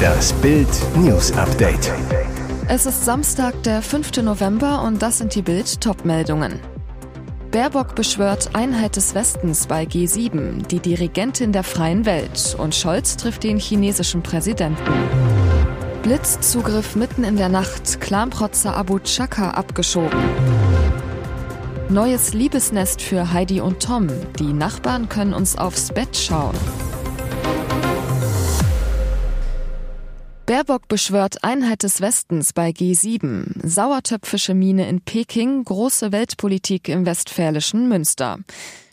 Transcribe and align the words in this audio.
Das 0.00 0.32
Bild 0.34 0.68
News 0.96 1.32
Update. 1.32 1.92
Es 2.68 2.86
ist 2.86 3.04
Samstag, 3.04 3.62
der 3.64 3.82
5. 3.82 4.22
November 4.22 4.82
und 4.82 5.02
das 5.02 5.18
sind 5.18 5.34
die 5.34 5.42
Bild 5.42 5.80
Topmeldungen. 5.80 6.60
Baerbock 7.50 7.94
beschwört 7.94 8.54
Einheit 8.54 8.96
des 8.96 9.14
Westens 9.14 9.66
bei 9.66 9.84
G7, 9.84 10.66
die 10.68 10.78
Dirigentin 10.78 11.52
der 11.52 11.64
freien 11.64 12.06
Welt 12.06 12.56
und 12.58 12.74
Scholz 12.74 13.16
trifft 13.16 13.42
den 13.42 13.58
chinesischen 13.58 14.22
Präsidenten. 14.22 14.92
Blitzzugriff 16.02 16.96
mitten 16.96 17.24
in 17.24 17.36
der 17.36 17.48
Nacht, 17.48 18.00
Clanprotzer 18.00 18.76
Abu 18.76 19.00
Chaka 19.00 19.50
abgeschoben. 19.50 20.18
Neues 21.90 22.34
Liebesnest 22.34 23.02
für 23.02 23.32
Heidi 23.32 23.60
und 23.60 23.82
Tom. 23.82 24.06
Die 24.38 24.52
Nachbarn 24.52 25.08
können 25.08 25.34
uns 25.34 25.58
aufs 25.58 25.92
Bett 25.92 26.16
schauen. 26.16 26.54
Baerbock 30.50 30.88
beschwört 30.88 31.44
Einheit 31.44 31.84
des 31.84 32.00
Westens 32.00 32.52
bei 32.52 32.70
G7. 32.70 33.64
Sauertöpfische 33.64 34.52
Mine 34.52 34.88
in 34.88 35.00
Peking, 35.00 35.62
große 35.62 36.10
Weltpolitik 36.10 36.88
im 36.88 37.06
westfälischen 37.06 37.88
Münster. 37.88 38.40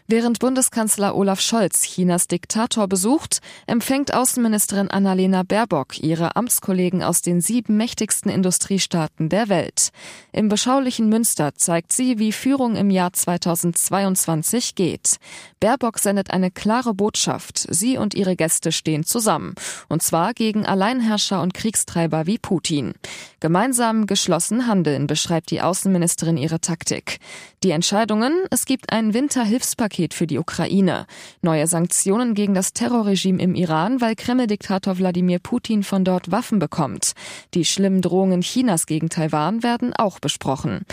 Während 0.09 0.39
Bundeskanzler 0.39 1.17
Olaf 1.17 1.41
Scholz 1.41 1.81
Chinas 1.81 2.29
Diktator 2.29 2.87
besucht, 2.87 3.41
empfängt 3.65 4.13
Außenministerin 4.13 4.89
Annalena 4.89 5.43
Baerbock 5.43 5.99
ihre 6.01 6.37
Amtskollegen 6.37 7.03
aus 7.03 7.21
den 7.21 7.41
sieben 7.41 7.75
mächtigsten 7.75 8.31
Industriestaaten 8.31 9.27
der 9.27 9.49
Welt. 9.49 9.89
Im 10.31 10.47
beschaulichen 10.47 11.09
Münster 11.09 11.55
zeigt 11.55 11.91
sie, 11.91 12.19
wie 12.19 12.31
Führung 12.31 12.77
im 12.77 12.89
Jahr 12.89 13.11
2022 13.11 14.75
geht. 14.75 15.17
Baerbock 15.59 15.99
sendet 15.99 16.31
eine 16.31 16.51
klare 16.51 16.93
Botschaft. 16.93 17.67
Sie 17.69 17.97
und 17.97 18.13
ihre 18.13 18.37
Gäste 18.37 18.71
stehen 18.71 19.03
zusammen. 19.03 19.55
Und 19.89 20.03
zwar 20.03 20.33
gegen 20.33 20.65
Alleinherrscher 20.65 21.41
und 21.41 21.53
Kriegstreiber 21.53 22.25
wie 22.25 22.37
Putin. 22.37 22.93
Gemeinsam 23.41 24.07
geschlossen 24.07 24.67
handeln, 24.67 25.05
beschreibt 25.05 25.51
die 25.51 25.61
Außenministerin 25.61 26.37
ihre 26.37 26.61
Taktik. 26.61 27.19
Die 27.61 27.71
Entscheidungen, 27.71 28.33
es 28.51 28.65
gibt 28.65 28.93
ein 28.93 29.13
Winterhilfspaket 29.13 29.96
Hilfspaket 29.97 30.13
für 30.13 30.27
die 30.27 30.37
Ukraine. 30.37 31.05
Neue 31.41 31.67
Sanktionen 31.67 32.33
gegen 32.33 32.53
das 32.53 32.73
Terrorregime 32.73 33.41
im 33.41 33.55
Iran, 33.55 33.99
weil 33.99 34.15
Kreml-Diktator 34.15 34.97
Wladimir 34.97 35.39
Putin 35.39 35.83
von 35.83 36.03
dort 36.03 36.31
Waffen 36.31 36.59
bekommt. 36.59 37.13
Die 37.53 37.65
schlimmen 37.65 38.01
Drohungen 38.01 38.41
Chinas 38.41 38.85
gegen 38.85 39.09
Taiwan 39.09 39.63
werden 39.63 39.93
auch 39.93 40.19
besprochen. 40.19 40.85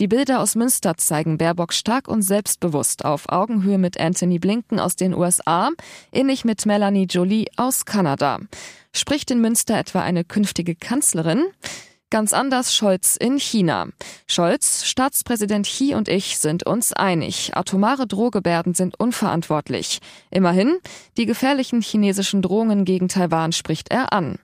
Die 0.00 0.08
Bilder 0.08 0.40
aus 0.40 0.54
Münster 0.54 0.96
zeigen 0.96 1.36
Baerbock 1.36 1.74
stark 1.74 2.08
und 2.08 2.22
selbstbewusst 2.22 3.04
auf 3.04 3.28
Augenhöhe 3.28 3.76
mit 3.78 4.00
Anthony 4.00 4.38
Blinken 4.38 4.80
aus 4.80 4.96
den 4.96 5.14
USA, 5.14 5.70
ähnlich 6.10 6.44
mit 6.44 6.64
Melanie 6.64 7.04
Jolie 7.04 7.46
aus 7.56 7.84
Kanada. 7.84 8.38
Spricht 8.92 9.30
in 9.30 9.40
Münster 9.40 9.78
etwa 9.78 10.00
eine 10.00 10.24
künftige 10.24 10.74
Kanzlerin? 10.74 11.44
Ganz 12.10 12.32
anders 12.32 12.74
Scholz 12.74 13.16
in 13.16 13.38
China. 13.38 13.86
Scholz, 14.26 14.84
Staatspräsident 14.84 15.64
Xi 15.64 15.94
und 15.94 16.08
ich 16.08 16.38
sind 16.38 16.66
uns 16.66 16.92
einig. 16.92 17.52
Atomare 17.54 18.08
Drohgebärden 18.08 18.74
sind 18.74 18.98
unverantwortlich. 18.98 20.00
Immerhin, 20.28 20.78
die 21.16 21.26
gefährlichen 21.26 21.80
chinesischen 21.82 22.42
Drohungen 22.42 22.84
gegen 22.84 23.06
Taiwan 23.06 23.52
spricht 23.52 23.92
er 23.92 24.12
an. 24.12 24.40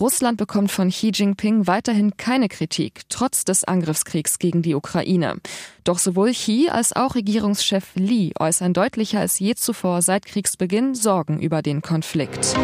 Russland 0.00 0.38
bekommt 0.38 0.70
von 0.70 0.88
Xi 0.88 1.10
Jinping 1.14 1.66
weiterhin 1.66 2.16
keine 2.16 2.48
Kritik, 2.48 3.02
trotz 3.10 3.44
des 3.44 3.64
Angriffskriegs 3.64 4.38
gegen 4.38 4.62
die 4.62 4.74
Ukraine. 4.74 5.36
Doch 5.84 5.98
sowohl 5.98 6.32
Xi 6.32 6.70
als 6.70 6.96
auch 6.96 7.16
Regierungschef 7.16 7.84
Li 7.96 8.32
äußern 8.40 8.72
deutlicher 8.72 9.20
als 9.20 9.38
je 9.38 9.54
zuvor 9.56 10.00
seit 10.00 10.24
Kriegsbeginn 10.24 10.94
Sorgen 10.94 11.38
über 11.38 11.60
den 11.60 11.82
Konflikt. 11.82 12.56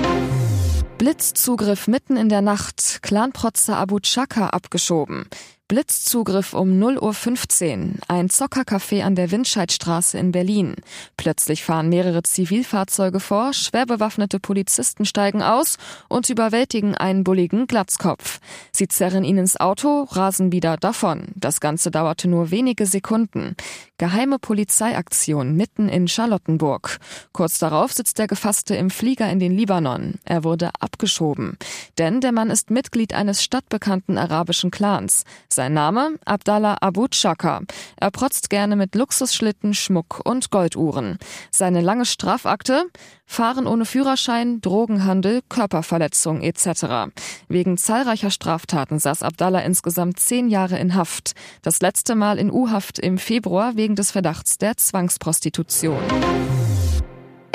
Blitzzugriff 0.99 1.89
mitten 1.89 2.17
in 2.17 2.31
der 2.31 2.41
Nacht, 2.41 3.01
Clanprotzer 3.03 3.77
Abu 3.77 4.01
Chaka 4.01 4.49
abgeschoben. 4.49 5.27
Blitzzugriff 5.69 6.55
um 6.55 6.81
0.15 6.81 7.01
Uhr, 7.01 7.95
ein 8.07 8.29
Zockercafé 8.29 9.03
an 9.03 9.17
der 9.17 9.33
Windscheidstraße 9.33 10.17
in 10.17 10.31
Berlin. 10.31 10.77
Plötzlich 11.17 11.65
fahren 11.65 11.89
mehrere 11.89 12.23
Zivilfahrzeuge 12.23 13.19
vor, 13.19 13.53
schwer 13.53 13.85
bewaffnete 13.85 14.39
Polizisten 14.39 15.05
steigen 15.05 15.43
aus 15.43 15.77
und 16.09 16.31
überwältigen 16.31 16.95
einen 16.95 17.25
bulligen 17.25 17.67
Glatzkopf. 17.67 18.39
Sie 18.71 18.87
zerren 18.87 19.25
ihn 19.25 19.39
ins 19.39 19.59
Auto, 19.59 20.05
rasen 20.05 20.53
wieder 20.53 20.77
davon. 20.77 21.33
Das 21.35 21.59
Ganze 21.59 21.91
dauerte 21.91 22.29
nur 22.29 22.53
wenige 22.53 22.87
Sekunden. 22.87 23.57
Geheime 23.99 24.39
Polizeiaktion 24.39 25.57
mitten 25.57 25.89
in 25.89 26.07
Charlottenburg. 26.07 26.99
Kurz 27.33 27.59
darauf 27.59 27.93
sitzt 27.93 28.19
der 28.19 28.29
Gefasste 28.29 28.77
im 28.77 28.91
Flieger 28.91 29.29
in 29.33 29.41
den 29.41 29.51
Libanon. 29.51 30.21
Er 30.25 30.45
wurde 30.45 30.71
abgeschoben. 30.79 31.57
Denn 31.99 32.21
der 32.21 32.31
Mann 32.31 32.51
ist 32.51 32.71
Mitglied 32.71 33.15
eines 33.15 33.43
stadtbekannten 33.43 34.17
arabischen 34.17 34.71
Clans. 34.71 35.25
Sein 35.57 35.73
Name? 35.73 36.19
Abdallah 36.27 36.77
Abu 36.83 37.09
Chaka. 37.09 37.63
Er 37.97 38.11
protzt 38.11 38.51
gerne 38.51 38.77
mit 38.77 38.95
Luxusschlitten, 38.95 39.73
Schmuck 39.73 40.21
und 40.23 40.51
Golduhren. 40.51 41.17
Seine 41.51 41.81
lange 41.81 42.05
Strafakte? 42.05 42.85
Fahren 43.25 43.67
ohne 43.67 43.87
Führerschein, 43.87 44.61
Drogenhandel, 44.61 45.41
Körperverletzung 45.49 46.43
etc. 46.43 47.11
Wegen 47.49 47.79
zahlreicher 47.79 48.31
Straftaten 48.31 48.99
saß 48.99 49.23
Abdallah 49.23 49.61
insgesamt 49.61 50.21
zehn 50.21 50.49
Jahre 50.51 50.79
in 50.79 50.95
Haft. 50.95 51.33
Das 51.63 51.81
letzte 51.81 52.17
Mal 52.17 52.39
in 52.39 52.51
U-Haft 52.51 52.99
im 52.99 53.17
Februar 53.17 53.77
wegen 53.77 53.97
des 53.97 54.11
Verdachts 54.11 54.59
der 54.59 54.77
Zwangsprostitution. 54.77 56.03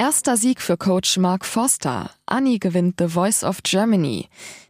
Erster 0.02 0.36
Sieg 0.36 0.62
für 0.62 0.78
Coach 0.78 1.18
Mark 1.18 1.46
Forster. 1.46 2.10
Annie 2.26 2.58
gewinnt 2.58 2.96
The 2.98 3.08
Voice 3.08 3.44
of 3.44 3.62
Germany. 3.62 4.30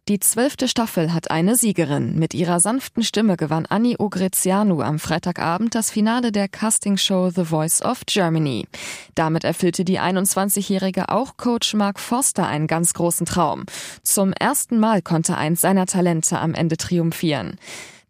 Die 0.10 0.20
zwölfte 0.20 0.68
Staffel 0.68 1.14
hat 1.14 1.32
eine 1.32 1.56
Siegerin. 1.56 2.20
Mit 2.20 2.34
ihrer 2.34 2.60
sanften 2.60 3.02
Stimme 3.02 3.38
gewann 3.38 3.66
Annie 3.66 3.98
Ogrezianu 3.98 4.82
am 4.82 5.00
Freitagabend 5.00 5.74
das 5.74 5.90
Finale 5.90 6.34
der 6.34 6.50
Castingshow 6.50 7.30
The 7.34 7.46
Voice 7.46 7.82
of 7.82 8.02
Germany. 8.08 8.68
Damit 9.16 9.46
erfüllte 9.46 9.86
die 9.86 10.02
21-Jährige 10.02 11.08
auch 11.08 11.38
Coach 11.38 11.76
Mark 11.76 12.02
Forster 12.02 12.46
einen 12.46 12.68
ganz 12.68 12.94
großen 12.94 13.26
Traum. 13.26 13.64
Zum 14.04 14.34
ersten 14.34 14.80
Mal 14.80 15.02
konnte 15.02 15.38
eins 15.38 15.62
seiner 15.62 15.86
Talente 15.86 16.40
am 16.40 16.54
Ende 16.54 16.76
triumphieren. 16.76 17.58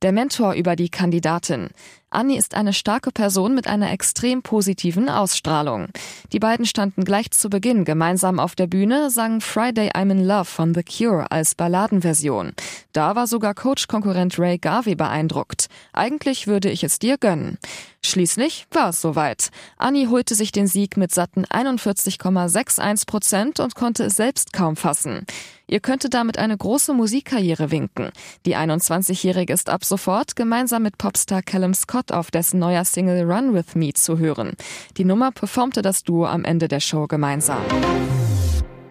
Der 0.02 0.12
Mentor 0.12 0.54
über 0.54 0.76
die 0.76 0.90
Kandidatin. 0.90 1.70
Annie 2.14 2.38
ist 2.38 2.56
eine 2.56 2.74
starke 2.74 3.12
Person 3.12 3.56
mit 3.56 3.68
einer 3.68 3.90
extrem 3.90 4.42
positiven 4.42 5.08
Ausstrahlung. 5.08 5.88
Die 6.34 6.40
beiden 6.40 6.66
standen 6.66 7.06
gleich 7.06 7.32
zu 7.32 7.50
Beginn 7.50 7.86
gemeinsam 7.86 8.38
auf 8.38 8.54
der 8.54 8.68
Bühne, 8.68 9.10
sangen 9.10 9.40
Friday 9.40 9.92
I'm 9.92 10.12
in 10.12 10.26
Love 10.26 10.44
von 10.44 10.76
The 10.76 10.84
Cure 10.84 11.32
als 11.32 11.56
Balladenversion. 11.56 12.52
Da 12.92 13.16
war 13.16 13.28
sogar 13.28 13.54
Coach-Konkurrent 13.54 14.38
Ray 14.38 14.58
Garvey 14.58 14.96
beeindruckt. 14.96 15.68
Eigentlich 15.94 16.48
würde 16.48 16.70
ich 16.70 16.84
es 16.84 17.00
dir 17.00 17.18
gönnen. 17.18 17.58
Schließlich 18.04 18.66
war 18.72 18.90
es 18.90 19.00
soweit. 19.00 19.52
Annie 19.78 20.10
holte 20.10 20.36
sich 20.36 20.52
den 20.52 20.68
Sieg 20.68 20.98
mit 20.98 21.14
satten 21.14 21.46
41,61 21.46 23.06
Prozent 23.06 23.60
und 23.60 23.76
konnte 23.76 24.06
es 24.06 24.16
selbst 24.16 24.54
kaum 24.54 24.76
fassen. 24.76 25.26
Ihr 25.68 25.80
könnte 25.80 26.10
damit 26.10 26.38
eine 26.38 26.58
große 26.58 26.94
Musikkarriere 26.94 27.72
winken. 27.72 28.12
Die 28.46 28.58
21-Jährige 28.58 29.54
ist 29.54 29.70
ab 29.70 29.86
sofort 29.86 30.36
gemeinsam 30.36 30.84
mit 30.84 30.98
Popstar 30.98 31.42
Callum 31.42 31.74
Scott 31.74 31.92
Scott 31.92 32.14
auf 32.14 32.32
dessen 32.32 32.60
neuer 32.60 32.86
Single 32.86 33.30
Run 33.30 33.54
With 33.54 33.76
Me 33.76 33.92
zu 33.94 34.18
hören. 34.18 34.54
Die 34.96 35.04
Nummer 35.04 35.32
performte 35.32 35.82
das 35.82 36.04
Duo 36.04 36.26
am 36.26 36.46
Ende 36.46 36.70
der 36.70 36.80
Show 36.80 37.06
gemeinsam. 37.06 37.62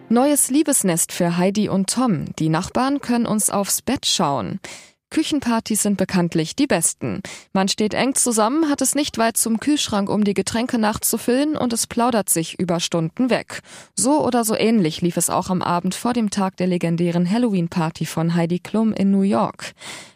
Neues 0.07 0.51
Liebesnest 0.51 1.11
für 1.11 1.37
Heidi 1.37 1.67
und 1.67 1.89
Tom. 1.89 2.25
Die 2.37 2.49
Nachbarn 2.49 3.01
können 3.01 3.25
uns 3.25 3.49
aufs 3.49 3.81
Bett 3.81 4.05
schauen. 4.05 4.59
Küchenpartys 5.11 5.83
sind 5.83 5.97
bekanntlich 5.97 6.55
die 6.55 6.67
besten. 6.67 7.21
Man 7.53 7.67
steht 7.67 7.93
eng 7.93 8.15
zusammen, 8.15 8.69
hat 8.69 8.81
es 8.81 8.95
nicht 8.95 9.17
weit 9.17 9.37
zum 9.37 9.59
Kühlschrank, 9.59 10.09
um 10.09 10.23
die 10.23 10.33
Getränke 10.33 10.79
nachzufüllen 10.79 11.57
und 11.57 11.73
es 11.73 11.85
plaudert 11.85 12.29
sich 12.29 12.57
über 12.57 12.79
Stunden 12.79 13.29
weg. 13.29 13.61
So 13.95 14.25
oder 14.25 14.45
so 14.45 14.55
ähnlich 14.55 15.01
lief 15.01 15.17
es 15.17 15.29
auch 15.29 15.49
am 15.49 15.61
Abend 15.61 15.95
vor 15.95 16.13
dem 16.13 16.29
Tag 16.29 16.55
der 16.57 16.67
legendären 16.67 17.29
Halloween-Party 17.29 18.05
von 18.05 18.35
Heidi 18.35 18.59
Klum 18.59 18.93
in 18.93 19.11
New 19.11 19.21
York. 19.21 19.73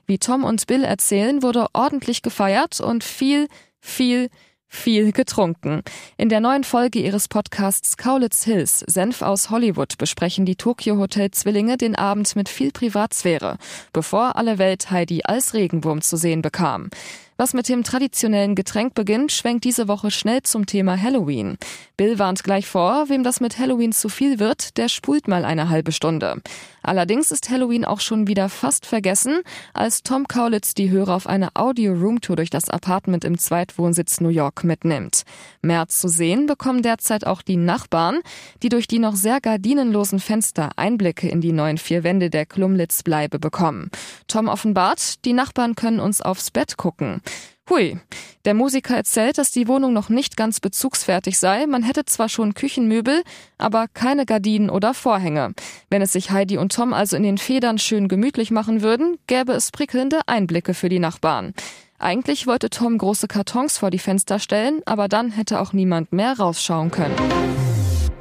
Wie 0.07 0.17
Tom 0.17 0.43
und 0.45 0.65
Bill 0.65 0.83
erzählen, 0.83 1.43
wurde 1.43 1.67
ordentlich 1.73 2.21
gefeiert 2.21 2.79
und 2.79 3.03
viel, 3.03 3.47
viel, 3.81 4.29
viel 4.67 5.11
getrunken. 5.11 5.81
In 6.17 6.29
der 6.29 6.39
neuen 6.39 6.63
Folge 6.63 6.99
ihres 6.99 7.27
Podcasts 7.27 7.97
Kaulitz 7.97 8.43
Hills, 8.43 8.79
Senf 8.79 9.21
aus 9.21 9.49
Hollywood, 9.49 9.97
besprechen 9.97 10.45
die 10.45 10.55
Tokyo 10.55 10.97
Hotel 10.97 11.31
Zwillinge 11.31 11.77
den 11.77 11.95
Abend 11.95 12.35
mit 12.35 12.49
viel 12.49 12.71
Privatsphäre, 12.71 13.57
bevor 13.93 14.35
alle 14.35 14.57
Welt 14.57 14.91
Heidi 14.91 15.21
als 15.23 15.53
Regenwurm 15.53 16.01
zu 16.01 16.17
sehen 16.17 16.41
bekam. 16.41 16.89
Was 17.37 17.53
mit 17.53 17.67
dem 17.67 17.83
traditionellen 17.83 18.55
Getränk 18.55 18.93
beginnt, 18.93 19.29
schwenkt 19.33 19.65
diese 19.65 19.89
Woche 19.89 20.09
schnell 20.09 20.43
zum 20.43 20.65
Thema 20.65 21.01
Halloween. 21.01 21.57
Bill 21.97 22.17
warnt 22.17 22.45
gleich 22.45 22.65
vor, 22.65 23.09
wem 23.09 23.23
das 23.23 23.41
mit 23.41 23.59
Halloween 23.59 23.91
zu 23.91 24.07
viel 24.07 24.39
wird, 24.39 24.77
der 24.77 24.87
spult 24.87 25.27
mal 25.27 25.43
eine 25.43 25.67
halbe 25.67 25.91
Stunde. 25.91 26.41
Allerdings 26.81 27.31
ist 27.31 27.49
Halloween 27.49 27.83
auch 27.83 27.99
schon 27.99 28.27
wieder 28.27 28.47
fast 28.47 28.85
vergessen, 28.85 29.41
als 29.73 30.03
Tom 30.03 30.27
Kaulitz 30.27 30.75
die 30.75 30.91
Hörer 30.91 31.15
auf 31.15 31.27
eine 31.27 31.49
Audio-Roomtour 31.55 32.35
durch 32.37 32.51
das 32.51 32.69
Apartment 32.69 33.25
im 33.25 33.37
Zweitwohnsitz 33.37 34.21
New 34.21 34.29
York 34.29 34.63
mitnimmt. 34.63 35.23
Mehr 35.61 35.87
zu 35.87 36.07
sehen 36.07 36.45
bekommen 36.45 36.83
derzeit 36.83 37.25
auch 37.27 37.41
die 37.41 37.57
Nachbarn, 37.57 38.19
die 38.61 38.69
durch 38.69 38.87
die 38.87 38.99
noch 38.99 39.15
sehr 39.15 39.41
gardinenlosen 39.41 40.19
Fenster 40.19 40.69
Einblicke 40.77 41.27
in 41.27 41.41
die 41.41 41.51
neuen 41.51 41.79
vier 41.79 42.03
Wände 42.03 42.29
der 42.29 42.45
Klumlitz-Bleibe 42.45 43.39
bekommen. 43.39 43.89
Tom 44.27 44.47
offenbart, 44.47 45.25
die 45.25 45.33
Nachbarn 45.33 45.75
können 45.75 45.99
uns 45.99 46.21
aufs 46.21 46.51
Bett 46.51 46.77
gucken. 46.77 47.21
Hui. 47.69 47.97
Der 48.45 48.53
Musiker 48.53 48.95
erzählt, 48.95 49.39
dass 49.39 49.49
die 49.49 49.67
Wohnung 49.67 49.91
noch 49.91 50.09
nicht 50.09 50.37
ganz 50.37 50.59
bezugsfertig 50.59 51.39
sei. 51.39 51.65
Man 51.65 51.81
hätte 51.81 52.05
zwar 52.05 52.29
schon 52.29 52.53
Küchenmöbel, 52.53 53.23
aber 53.57 53.87
keine 53.87 54.27
Gardinen 54.27 54.69
oder 54.69 54.93
Vorhänge. 54.93 55.53
Wenn 55.89 56.03
es 56.03 56.13
sich 56.13 56.29
Heidi 56.29 56.59
und 56.59 56.71
Tom 56.71 56.93
also 56.93 57.17
in 57.17 57.23
den 57.23 57.39
Federn 57.39 57.79
schön 57.79 58.07
gemütlich 58.07 58.51
machen 58.51 58.83
würden, 58.83 59.17
gäbe 59.25 59.53
es 59.53 59.71
prickelnde 59.71 60.21
Einblicke 60.27 60.75
für 60.75 60.89
die 60.89 60.99
Nachbarn. 60.99 61.55
Eigentlich 61.97 62.45
wollte 62.45 62.69
Tom 62.69 62.99
große 62.99 63.27
Kartons 63.27 63.79
vor 63.79 63.89
die 63.89 63.99
Fenster 63.99 64.37
stellen, 64.37 64.81
aber 64.85 65.07
dann 65.07 65.31
hätte 65.31 65.59
auch 65.59 65.73
niemand 65.73 66.13
mehr 66.13 66.37
rausschauen 66.37 66.91
können. 66.91 67.15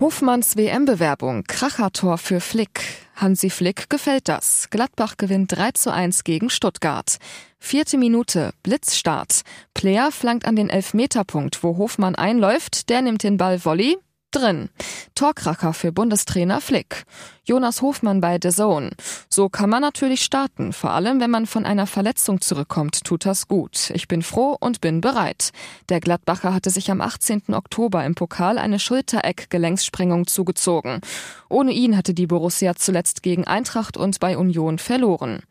Hofmanns 0.00 0.56
WM-Bewerbung, 0.56 1.44
Krachertor 1.44 2.16
für 2.16 2.40
Flick. 2.40 3.03
Hansi 3.14 3.50
Flick 3.50 3.88
gefällt 3.90 4.28
das. 4.28 4.68
Gladbach 4.70 5.16
gewinnt 5.16 5.56
3 5.56 5.72
zu 5.72 5.92
1 5.92 6.24
gegen 6.24 6.50
Stuttgart. 6.50 7.18
Vierte 7.58 7.96
Minute, 7.96 8.52
Blitzstart. 8.62 9.42
Player 9.72 10.10
flankt 10.12 10.46
an 10.46 10.56
den 10.56 10.68
Elfmeterpunkt, 10.68 11.62
wo 11.62 11.76
Hofmann 11.76 12.14
einläuft, 12.14 12.88
der 12.90 13.02
nimmt 13.02 13.22
den 13.22 13.36
Ball 13.36 13.64
Volley, 13.64 13.96
drin. 14.34 14.68
Torkracher 15.14 15.72
für 15.72 15.92
Bundestrainer 15.92 16.60
Flick. 16.60 17.04
Jonas 17.44 17.82
Hofmann 17.82 18.20
bei 18.20 18.38
The 18.42 18.50
Zone. 18.50 18.90
So 19.28 19.48
kann 19.48 19.70
man 19.70 19.82
natürlich 19.82 20.22
starten. 20.22 20.72
Vor 20.72 20.90
allem, 20.90 21.20
wenn 21.20 21.30
man 21.30 21.46
von 21.46 21.66
einer 21.66 21.86
Verletzung 21.86 22.40
zurückkommt, 22.40 23.04
tut 23.04 23.26
das 23.26 23.48
gut. 23.48 23.90
Ich 23.90 24.08
bin 24.08 24.22
froh 24.22 24.56
und 24.58 24.80
bin 24.80 25.00
bereit. 25.00 25.50
Der 25.88 26.00
Gladbacher 26.00 26.54
hatte 26.54 26.70
sich 26.70 26.90
am 26.90 27.00
18. 27.00 27.42
Oktober 27.52 28.04
im 28.04 28.14
Pokal 28.14 28.58
eine 28.58 28.78
Schultereck-Gelenkssprengung 28.78 30.26
zugezogen. 30.26 31.00
Ohne 31.48 31.72
ihn 31.72 31.96
hatte 31.96 32.14
die 32.14 32.26
Borussia 32.26 32.74
zuletzt 32.74 33.22
gegen 33.22 33.44
Eintracht 33.44 33.96
und 33.96 34.20
bei 34.20 34.36
Union 34.36 34.78
verloren. 34.78 35.42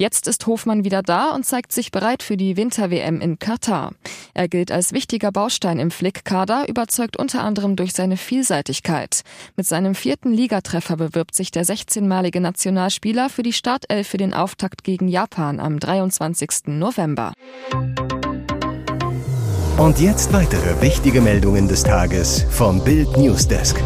Jetzt 0.00 0.28
ist 0.28 0.46
Hofmann 0.46 0.84
wieder 0.84 1.02
da 1.02 1.32
und 1.34 1.44
zeigt 1.44 1.72
sich 1.72 1.90
bereit 1.90 2.22
für 2.22 2.36
die 2.36 2.56
Winter-WM 2.56 3.20
in 3.20 3.40
Katar. 3.40 3.90
Er 4.32 4.46
gilt 4.46 4.70
als 4.70 4.92
wichtiger 4.92 5.32
Baustein 5.32 5.80
im 5.80 5.90
Flick-Kader, 5.90 6.68
überzeugt 6.68 7.16
unter 7.16 7.42
anderem 7.42 7.74
durch 7.74 7.92
seine 7.94 8.16
Vielseitigkeit. 8.16 9.22
Mit 9.56 9.66
seinem 9.66 9.96
vierten 9.96 10.32
Ligatreffer 10.32 10.96
bewirbt 10.96 11.34
sich 11.34 11.50
der 11.50 11.64
16-malige 11.64 12.38
Nationalspieler 12.38 13.28
für 13.28 13.42
die 13.42 13.52
Startelf 13.52 14.06
für 14.06 14.18
den 14.18 14.34
Auftakt 14.34 14.84
gegen 14.84 15.08
Japan 15.08 15.58
am 15.58 15.80
23. 15.80 16.68
November. 16.68 17.32
Und 19.78 19.98
jetzt 19.98 20.32
weitere 20.32 20.80
wichtige 20.80 21.20
Meldungen 21.20 21.66
des 21.66 21.82
Tages 21.82 22.46
vom 22.50 22.84
Bild 22.84 23.16
Newsdesk. 23.16 23.82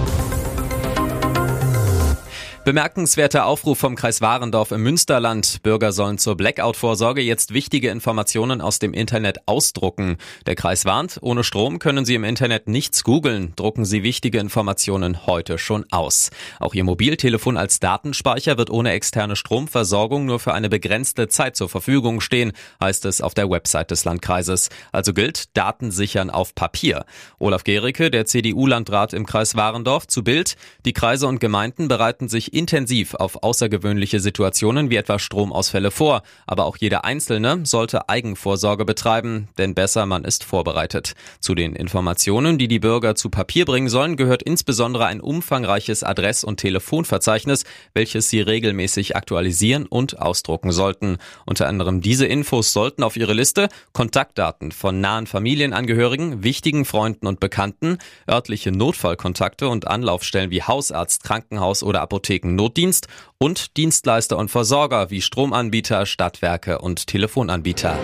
Bemerkenswerter 2.65 3.47
Aufruf 3.47 3.81
vom 3.81 3.97
Kreis 3.97 4.21
Warendorf 4.21 4.71
im 4.71 4.85
Münsterland. 4.85 5.65
Bürger 5.65 5.91
sollen 5.91 6.19
zur 6.19 6.37
Blackout-Vorsorge 6.37 7.21
jetzt 7.21 7.53
wichtige 7.53 7.91
Informationen 7.91 8.61
aus 8.61 8.79
dem 8.79 8.95
Internet 8.95 9.49
ausdrucken. 9.49 10.17
Der 10.47 10.55
Kreis 10.55 10.85
warnt, 10.85 11.19
ohne 11.23 11.43
Strom 11.43 11.81
können 11.81 12.05
Sie 12.05 12.15
im 12.15 12.23
Internet 12.23 12.69
nichts 12.69 13.03
googeln. 13.03 13.53
Drucken 13.57 13.85
Sie 13.85 14.05
wichtige 14.05 14.39
Informationen 14.39 15.27
heute 15.27 15.59
schon 15.59 15.87
aus. 15.91 16.31
Auch 16.61 16.73
Ihr 16.73 16.85
Mobiltelefon 16.85 17.57
als 17.57 17.81
Datenspeicher 17.81 18.57
wird 18.59 18.71
ohne 18.71 18.93
externe 18.93 19.35
Stromversorgung 19.35 20.25
nur 20.25 20.39
für 20.39 20.55
eine 20.55 20.69
begrenzte 20.69 21.27
Zeit 21.27 21.57
zur 21.57 21.69
Verfügung 21.69 22.21
stehen, 22.21 22.53
heißt 22.81 23.07
es 23.07 23.23
auf 23.23 23.35
der 23.35 23.51
Website 23.51 23.91
des 23.91 24.05
Landkreises. 24.05 24.69
Also 24.93 25.15
gilt 25.15 25.57
Daten 25.57 25.91
sichern 25.91 26.31
auf 26.31 26.55
Papier. 26.55 27.07
Olaf 27.41 27.65
Gericke, 27.65 28.13
der 28.13 28.25
CDU-Landrat 28.25 29.15
im 29.15 29.27
Kreis 29.27 29.57
Warendorf, 29.57 30.07
zu 30.07 30.23
Bild. 30.23 30.55
Die 30.85 30.93
Kreise 30.93 31.27
und 31.27 31.41
Gemeinden 31.41 31.89
bereiten 31.89 32.29
sich 32.29 32.52
intensiv 32.53 33.15
auf 33.15 33.43
außergewöhnliche 33.43 34.21
Situationen 34.21 34.91
wie 34.91 34.97
etwa 34.97 35.19
Stromausfälle 35.19 35.91
vor, 35.91 36.23
aber 36.47 36.67
auch 36.67 36.77
jeder 36.77 37.05
Einzelne 37.05 37.61
sollte 37.65 38.09
Eigenvorsorge 38.09 38.85
betreiben, 38.85 39.49
denn 39.59 39.75
besser 39.75 40.05
man 40.07 40.25
ist 40.25 40.45
vorbereitet. 40.45 41.15
Zu 41.41 41.55
den 41.55 41.75
Informationen, 41.75 42.59
die 42.59 42.69
die 42.69 42.79
Bürger 42.79 43.15
zu 43.15 43.31
Papier 43.31 43.65
bringen 43.65 43.89
sollen, 43.89 44.17
gehört 44.17 44.43
insbesondere 44.43 45.07
ein 45.07 45.21
umfangreiches 45.21 46.05
Adress- 46.05 46.45
und 46.45 46.59
Telefonverzeichnis, 46.59 47.65
welches 47.95 48.29
sie 48.29 48.41
regelmäßig 48.41 49.17
aktualisieren 49.17 49.87
und 49.87 50.21
ausdrucken 50.21 50.73
sollten. 50.73 51.17
Unter 51.47 51.69
anderem 51.69 52.03
diese 52.03 52.27
Infos 52.27 52.73
sollten 52.73 53.03
auf 53.03 53.17
ihre 53.17 53.33
Liste 53.33 53.69
Kontaktdaten 53.93 54.73
von 54.73 55.01
nahen 55.01 55.27
Familienangehörigen, 55.27 56.43
wichtigen 56.45 56.85
Freunden 56.85 57.27
und 57.27 57.41
Bekannten, 57.41 57.99
örtliche 58.29 58.73
Notfallkontakte 58.73 59.69
und 59.69 59.87
Anlaufstellen 59.87 60.51
wie 60.51 60.63
Hausarzt, 60.63 61.25
Krankenhaus 61.25 61.83
oder 61.83 62.03
Apotheke 62.03 62.42
Notdienst 62.43 63.09
und 63.39 63.77
Dienstleister 63.77 64.37
und 64.37 64.51
Versorger 64.51 65.11
wie 65.11 65.23
Stromanbieter, 65.23 66.07
Stadtwerke 66.07 66.79
und 66.79 67.07
Telefonanbieter. 67.07 67.99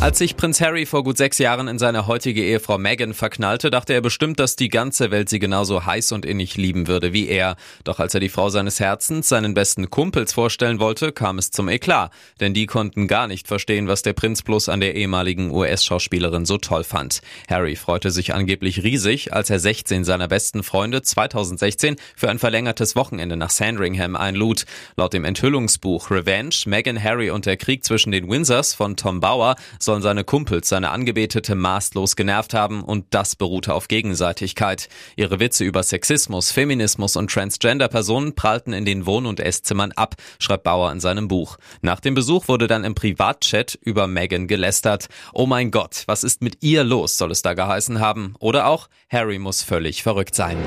Als 0.00 0.18
sich 0.18 0.36
Prinz 0.36 0.60
Harry 0.60 0.86
vor 0.86 1.02
gut 1.02 1.18
sechs 1.18 1.38
Jahren 1.38 1.66
in 1.66 1.80
seine 1.80 2.06
heutige 2.06 2.44
Ehefrau 2.44 2.78
Meghan 2.78 3.14
verknallte, 3.14 3.68
dachte 3.68 3.94
er 3.94 4.00
bestimmt, 4.00 4.38
dass 4.38 4.54
die 4.54 4.68
ganze 4.68 5.10
Welt 5.10 5.28
sie 5.28 5.40
genauso 5.40 5.86
heiß 5.86 6.12
und 6.12 6.24
innig 6.24 6.56
lieben 6.56 6.86
würde 6.86 7.12
wie 7.12 7.26
er. 7.26 7.56
Doch 7.82 7.98
als 7.98 8.14
er 8.14 8.20
die 8.20 8.28
Frau 8.28 8.48
seines 8.48 8.78
Herzens 8.78 9.28
seinen 9.28 9.54
besten 9.54 9.90
Kumpels 9.90 10.32
vorstellen 10.32 10.78
wollte, 10.78 11.10
kam 11.10 11.36
es 11.38 11.50
zum 11.50 11.68
Eklat. 11.68 12.12
Denn 12.38 12.54
die 12.54 12.66
konnten 12.66 13.08
gar 13.08 13.26
nicht 13.26 13.48
verstehen, 13.48 13.88
was 13.88 14.02
der 14.02 14.12
Prinz 14.12 14.42
bloß 14.42 14.68
an 14.68 14.78
der 14.78 14.94
ehemaligen 14.94 15.50
US-Schauspielerin 15.50 16.46
so 16.46 16.58
toll 16.58 16.84
fand. 16.84 17.20
Harry 17.48 17.74
freute 17.74 18.12
sich 18.12 18.32
angeblich 18.32 18.84
riesig, 18.84 19.32
als 19.32 19.50
er 19.50 19.58
16 19.58 20.04
seiner 20.04 20.28
besten 20.28 20.62
Freunde 20.62 21.02
2016 21.02 21.96
für 22.14 22.30
ein 22.30 22.38
verlängertes 22.38 22.94
Wochenende 22.94 23.36
nach 23.36 23.50
Sandringham 23.50 24.14
einlud. 24.14 24.64
Laut 24.96 25.12
dem 25.12 25.24
Enthüllungsbuch 25.24 26.12
Revenge, 26.12 26.54
Meghan, 26.66 27.02
Harry 27.02 27.30
und 27.30 27.46
der 27.46 27.56
Krieg 27.56 27.84
zwischen 27.84 28.12
den 28.12 28.30
Windsors 28.30 28.74
von 28.74 28.96
Tom 28.96 29.18
Bauer 29.18 29.56
sollen 29.88 30.02
seine 30.02 30.22
Kumpels 30.22 30.68
seine 30.68 30.90
Angebetete 30.90 31.54
maßlos 31.54 32.14
genervt 32.14 32.52
haben 32.52 32.82
und 32.82 33.06
das 33.08 33.36
beruhte 33.36 33.72
auf 33.72 33.88
Gegenseitigkeit. 33.88 34.90
Ihre 35.16 35.40
Witze 35.40 35.64
über 35.64 35.82
Sexismus, 35.82 36.52
Feminismus 36.52 37.16
und 37.16 37.30
Transgender-Personen 37.30 38.34
prallten 38.34 38.74
in 38.74 38.84
den 38.84 39.06
Wohn- 39.06 39.24
und 39.24 39.40
Esszimmern 39.40 39.92
ab, 39.92 40.16
schreibt 40.38 40.64
Bauer 40.64 40.92
in 40.92 41.00
seinem 41.00 41.26
Buch. 41.26 41.56
Nach 41.80 42.00
dem 42.00 42.12
Besuch 42.12 42.48
wurde 42.48 42.66
dann 42.66 42.84
im 42.84 42.94
Privatchat 42.94 43.78
über 43.80 44.06
Meghan 44.06 44.46
gelästert. 44.46 45.08
Oh 45.32 45.46
mein 45.46 45.70
Gott, 45.70 46.02
was 46.04 46.22
ist 46.22 46.42
mit 46.42 46.62
ihr 46.62 46.84
los, 46.84 47.16
soll 47.16 47.30
es 47.30 47.40
da 47.40 47.54
geheißen 47.54 47.98
haben. 47.98 48.34
Oder 48.40 48.66
auch, 48.66 48.90
Harry 49.08 49.38
muss 49.38 49.62
völlig 49.62 50.02
verrückt 50.02 50.34
sein. 50.34 50.58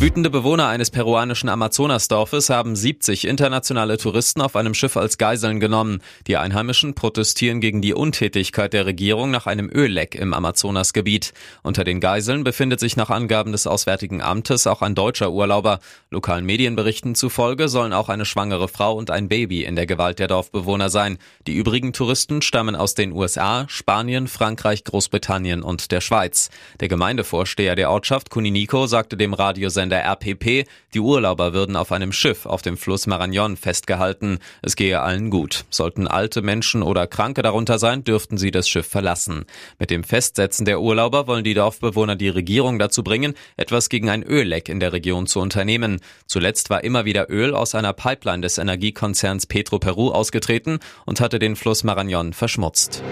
Wütende 0.00 0.28
Bewohner 0.28 0.66
eines 0.66 0.90
peruanischen 0.90 1.48
Amazonasdorfes 1.48 2.50
haben 2.50 2.74
70 2.74 3.26
internationale 3.28 3.96
Touristen 3.96 4.42
auf 4.42 4.56
einem 4.56 4.74
Schiff 4.74 4.96
als 4.96 5.18
Geiseln 5.18 5.60
genommen. 5.60 6.02
Die 6.26 6.36
Einheimischen 6.36 6.94
protestieren 6.94 7.60
gegen 7.60 7.80
die 7.80 7.94
Untätigkeit 7.94 8.72
der 8.72 8.86
Regierung 8.86 9.30
nach 9.30 9.46
einem 9.46 9.70
Ölleck 9.72 10.16
im 10.16 10.34
Amazonasgebiet. 10.34 11.32
Unter 11.62 11.84
den 11.84 12.00
Geiseln 12.00 12.42
befindet 12.42 12.80
sich 12.80 12.96
nach 12.96 13.08
Angaben 13.08 13.52
des 13.52 13.68
Auswärtigen 13.68 14.20
Amtes 14.20 14.66
auch 14.66 14.82
ein 14.82 14.96
deutscher 14.96 15.30
Urlauber. 15.30 15.78
Lokalen 16.10 16.44
Medienberichten 16.44 17.14
zufolge 17.14 17.68
sollen 17.68 17.92
auch 17.92 18.08
eine 18.08 18.26
schwangere 18.26 18.66
Frau 18.68 18.94
und 18.94 19.10
ein 19.10 19.28
Baby 19.28 19.64
in 19.64 19.76
der 19.76 19.86
Gewalt 19.86 20.18
der 20.18 20.28
Dorfbewohner 20.28 20.90
sein. 20.90 21.18
Die 21.46 21.54
übrigen 21.54 21.92
Touristen 21.92 22.42
stammen 22.42 22.74
aus 22.74 22.94
den 22.94 23.12
USA, 23.12 23.64
Spanien, 23.68 24.26
Frankreich, 24.26 24.82
Großbritannien 24.84 25.62
und 25.62 25.92
der 25.92 26.00
Schweiz. 26.00 26.50
Der 26.80 26.88
Gemeindevorsteher 26.88 27.76
der 27.76 27.90
Ortschaft 27.90 28.28
Kuniniko 28.28 28.86
sagte 28.86 29.16
dem 29.16 29.32
Radiosender 29.32 29.93
Sender 29.94 30.04
RPP, 30.04 30.66
die 30.92 31.00
Urlauber 31.00 31.52
würden 31.52 31.76
auf 31.76 31.92
einem 31.92 32.12
Schiff 32.12 32.46
auf 32.46 32.62
dem 32.62 32.76
Fluss 32.76 33.06
Marañón 33.06 33.56
festgehalten. 33.56 34.38
Es 34.62 34.74
gehe 34.74 35.00
allen 35.00 35.30
gut. 35.30 35.64
Sollten 35.70 36.08
alte 36.08 36.42
Menschen 36.42 36.82
oder 36.82 37.06
Kranke 37.06 37.42
darunter 37.42 37.78
sein, 37.78 38.02
dürften 38.02 38.36
sie 38.36 38.50
das 38.50 38.68
Schiff 38.68 38.86
verlassen. 38.86 39.44
Mit 39.78 39.90
dem 39.90 40.02
Festsetzen 40.02 40.64
der 40.64 40.80
Urlauber 40.80 41.26
wollen 41.28 41.44
die 41.44 41.54
Dorfbewohner 41.54 42.16
die 42.16 42.28
Regierung 42.28 42.78
dazu 42.78 43.04
bringen, 43.04 43.34
etwas 43.56 43.88
gegen 43.88 44.10
ein 44.10 44.24
Ölleck 44.24 44.68
in 44.68 44.80
der 44.80 44.92
Region 44.92 45.26
zu 45.26 45.40
unternehmen. 45.40 46.00
Zuletzt 46.26 46.70
war 46.70 46.82
immer 46.82 47.04
wieder 47.04 47.30
Öl 47.30 47.54
aus 47.54 47.74
einer 47.74 47.92
Pipeline 47.92 48.42
des 48.42 48.58
Energiekonzerns 48.58 49.46
Petroperu 49.46 50.10
ausgetreten 50.10 50.80
und 51.06 51.20
hatte 51.20 51.38
den 51.38 51.54
Fluss 51.54 51.84
Marañón 51.84 52.32
verschmutzt. 52.32 53.02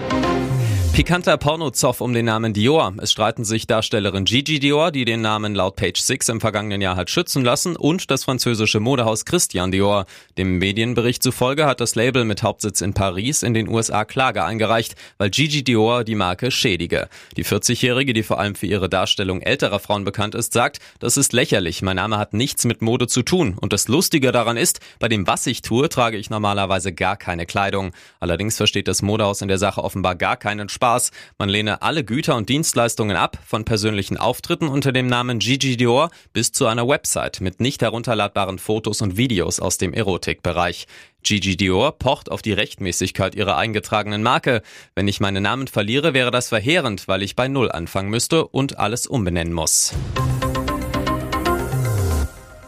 Pikanter 0.93 1.37
Pornozoff 1.37 2.01
um 2.01 2.13
den 2.13 2.25
Namen 2.25 2.53
Dior. 2.53 2.93
Es 3.01 3.11
streiten 3.11 3.45
sich 3.45 3.65
Darstellerin 3.65 4.25
Gigi 4.25 4.59
Dior, 4.59 4.91
die 4.91 5.05
den 5.05 5.21
Namen 5.21 5.55
laut 5.55 5.75
Page 5.75 5.99
6 5.99 6.29
im 6.29 6.39
vergangenen 6.39 6.81
Jahr 6.81 6.95
hat 6.95 7.09
schützen 7.09 7.43
lassen, 7.43 7.75
und 7.75 8.11
das 8.11 8.25
französische 8.25 8.79
Modehaus 8.79 9.25
Christian 9.25 9.71
Dior. 9.71 10.05
Dem 10.37 10.59
Medienbericht 10.59 11.23
zufolge 11.23 11.65
hat 11.65 11.81
das 11.81 11.95
Label 11.95 12.25
mit 12.25 12.43
Hauptsitz 12.43 12.81
in 12.81 12.93
Paris 12.93 13.41
in 13.41 13.55
den 13.55 13.69
USA 13.69 14.05
Klage 14.05 14.43
eingereicht, 14.43 14.93
weil 15.17 15.31
Gigi 15.31 15.63
Dior 15.63 16.03
die 16.03 16.13
Marke 16.13 16.51
schädige. 16.51 17.09
Die 17.37 17.43
40-Jährige, 17.43 18.13
die 18.13 18.21
vor 18.21 18.39
allem 18.39 18.53
für 18.53 18.67
ihre 18.67 18.87
Darstellung 18.87 19.41
älterer 19.41 19.79
Frauen 19.79 20.05
bekannt 20.05 20.35
ist, 20.35 20.53
sagt, 20.53 20.77
das 20.99 21.17
ist 21.17 21.33
lächerlich, 21.33 21.81
mein 21.81 21.95
Name 21.95 22.19
hat 22.19 22.35
nichts 22.35 22.65
mit 22.65 22.83
Mode 22.83 23.07
zu 23.07 23.23
tun. 23.23 23.57
Und 23.59 23.73
das 23.73 23.87
Lustige 23.87 24.31
daran 24.31 24.57
ist, 24.57 24.79
bei 24.99 25.07
dem, 25.07 25.25
was 25.25 25.47
ich 25.47 25.63
tue, 25.63 25.89
trage 25.89 26.17
ich 26.17 26.29
normalerweise 26.29 26.93
gar 26.93 27.17
keine 27.17 27.47
Kleidung. 27.47 27.93
Allerdings 28.19 28.57
versteht 28.57 28.87
das 28.87 29.01
Modehaus 29.01 29.41
in 29.41 29.47
der 29.47 29.57
Sache 29.57 29.83
offenbar 29.83 30.13
gar 30.13 30.37
keinen 30.37 30.69
Spaß 30.69 30.82
Spaß. 30.83 31.11
Man 31.37 31.47
lehne 31.47 31.81
alle 31.81 32.03
Güter 32.03 32.35
und 32.35 32.49
Dienstleistungen 32.49 33.15
ab, 33.15 33.37
von 33.45 33.63
persönlichen 33.63 34.17
Auftritten 34.17 34.67
unter 34.67 34.91
dem 34.91 35.07
Namen 35.07 35.39
Gigi 35.39 35.77
Dior 35.77 36.09
bis 36.33 36.51
zu 36.51 36.67
einer 36.67 36.89
Website 36.89 37.39
mit 37.39 37.61
nicht 37.61 37.81
herunterladbaren 37.81 38.59
Fotos 38.59 39.01
und 39.01 39.15
Videos 39.15 39.61
aus 39.61 39.77
dem 39.77 39.93
Erotikbereich. 39.93 40.87
Gigi 41.23 41.55
Dior 41.55 41.93
pocht 41.97 42.29
auf 42.29 42.41
die 42.41 42.51
Rechtmäßigkeit 42.51 43.33
ihrer 43.33 43.55
eingetragenen 43.55 44.23
Marke. 44.23 44.61
Wenn 44.93 45.07
ich 45.07 45.21
meinen 45.21 45.43
Namen 45.43 45.67
verliere, 45.67 46.13
wäre 46.13 46.31
das 46.31 46.49
verheerend, 46.49 47.07
weil 47.07 47.23
ich 47.23 47.37
bei 47.37 47.47
Null 47.47 47.71
anfangen 47.71 48.09
müsste 48.09 48.45
und 48.45 48.77
alles 48.77 49.07
umbenennen 49.07 49.53
muss. 49.53 49.93